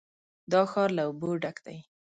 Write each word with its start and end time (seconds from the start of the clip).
دا 0.51 0.61
ښار 0.71 0.89
له 0.97 1.03
اوبو 1.07 1.29
ډک 1.43 1.57
دی. 1.65 1.77